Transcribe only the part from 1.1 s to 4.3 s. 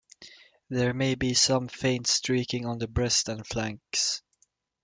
be some faint streaking on the breast and flanks.